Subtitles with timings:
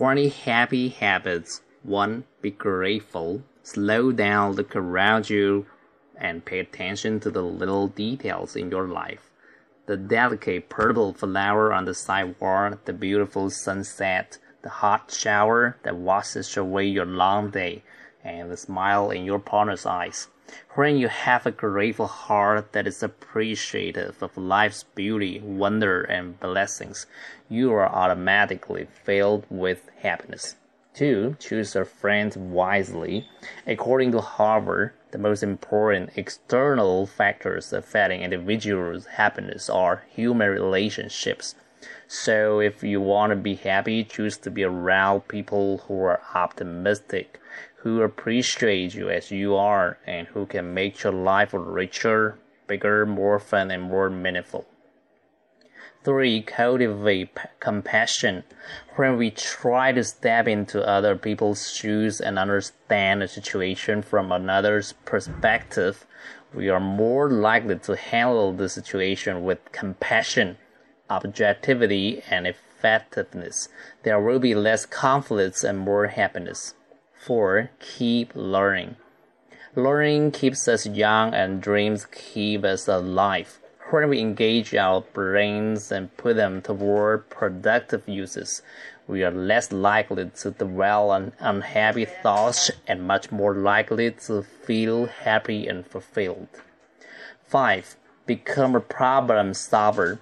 [0.00, 1.60] 20 happy habits.
[1.82, 2.24] 1.
[2.40, 3.42] Be grateful.
[3.62, 5.66] Slow down, look around you,
[6.16, 9.28] and pay attention to the little details in your life.
[9.84, 16.56] The delicate purple flower on the sidewalk, the beautiful sunset, the hot shower that washes
[16.56, 17.82] away your long day,
[18.24, 20.28] and the smile in your partner's eyes.
[20.74, 27.06] When you have a grateful heart that is appreciative of life's beauty, wonder, and blessings,
[27.48, 30.56] you are automatically filled with happiness.
[30.94, 31.36] 2.
[31.38, 33.28] Choose your friends wisely.
[33.66, 41.54] According to Harvard, the most important external factors affecting individuals' happiness are human relationships.
[42.06, 47.40] So, if you want to be happy, choose to be around people who are optimistic,
[47.82, 53.38] who appreciate you as you are, and who can make your life richer, bigger, more
[53.38, 54.66] fun, and more meaningful.
[56.02, 56.42] 3.
[56.42, 58.44] Cultivate compassion.
[58.96, 64.94] When we try to step into other people's shoes and understand a situation from another's
[65.04, 66.06] perspective,
[66.54, 70.56] we are more likely to handle the situation with compassion,
[71.08, 73.68] objectivity, and effectiveness.
[74.02, 76.74] There will be less conflicts and more happiness.
[77.20, 77.70] 4.
[77.80, 78.96] Keep learning.
[79.76, 83.58] Learning keeps us young and dreams keep us alive.
[83.90, 88.62] When we engage our brains and put them toward productive uses,
[89.06, 95.04] we are less likely to dwell on unhappy thoughts and much more likely to feel
[95.04, 96.48] happy and fulfilled.
[97.44, 97.96] 5.
[98.24, 100.20] Become a problem solver.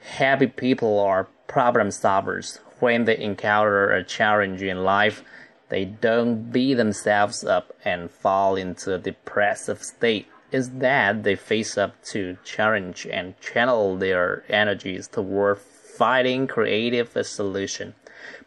[0.00, 2.60] Happy people are problem solvers.
[2.78, 5.24] When they encounter a challenge in life,
[5.68, 10.28] they don't beat themselves up and fall into a depressive state.
[10.52, 17.94] Instead, they face up to challenge and channel their energies toward finding creative solution.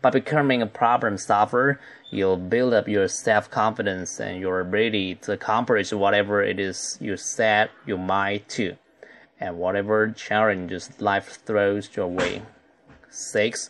[0.02, 5.34] By becoming a problem solver, you'll build up your self confidence and your ability to
[5.34, 8.78] accomplish whatever it is you set your mind to,
[9.40, 12.42] and whatever challenges life throws your way.
[13.10, 13.70] 6.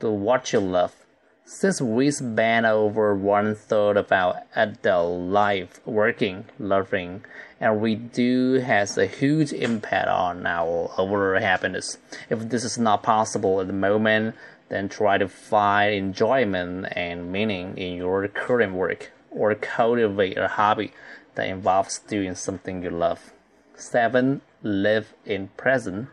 [0.00, 1.03] Do what you love.
[1.46, 7.22] Since we spend over one third of our adult life working, loving,
[7.60, 11.98] and we do has a huge impact on our overall happiness.
[12.30, 14.36] If this is not possible at the moment,
[14.70, 20.92] then try to find enjoyment and meaning in your current work or cultivate a hobby
[21.34, 23.34] that involves doing something you love.
[23.76, 24.40] 7.
[24.62, 26.08] Live in present.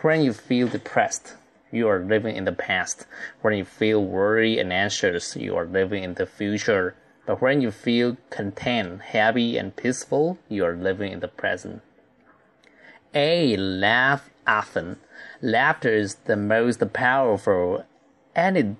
[0.00, 1.36] When you feel depressed,
[1.72, 3.06] you are living in the past.
[3.40, 6.94] When you feel worried and anxious, you are living in the future.
[7.26, 11.82] But when you feel content, happy, and peaceful, you are living in the present.
[13.14, 13.56] A.
[13.56, 14.98] Laugh often.
[15.40, 17.84] Laughter is the most powerful
[18.34, 18.76] any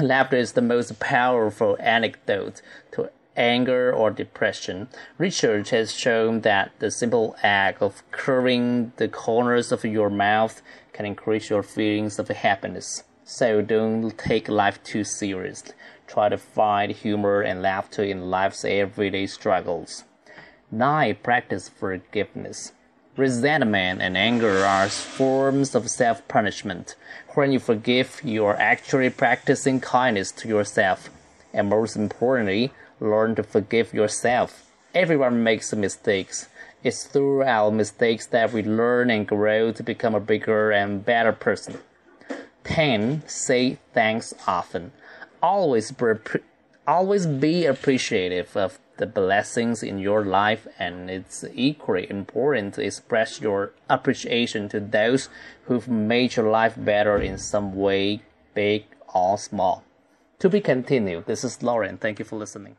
[0.00, 2.60] laughter is the most powerful antidote
[2.92, 4.88] to anger or depression.
[5.18, 11.06] Research has shown that the simple act of curving the corners of your mouth can
[11.06, 13.04] increase your feelings of happiness.
[13.24, 15.74] So don't take life too seriously.
[16.06, 20.04] Try to find humor and laughter in life's everyday struggles.
[20.70, 21.16] 9.
[21.22, 22.72] Practice forgiveness.
[23.16, 26.96] Resentment and anger are forms of self punishment.
[27.34, 31.08] When you forgive, you are actually practicing kindness to yourself.
[31.52, 34.70] And most importantly, learn to forgive yourself.
[34.94, 36.48] Everyone makes mistakes.
[36.82, 41.32] It's through our mistakes that we learn and grow to become a bigger and better
[41.32, 41.78] person.
[42.64, 43.22] 10.
[43.26, 44.92] Say thanks often.
[45.42, 46.14] Always be,
[46.86, 53.40] always be appreciative of the blessings in your life, and it's equally important to express
[53.40, 55.28] your appreciation to those
[55.64, 58.22] who've made your life better in some way,
[58.54, 58.84] big
[59.14, 59.84] or small.
[60.38, 61.98] To be continued, this is Lauren.
[61.98, 62.76] Thank you for listening.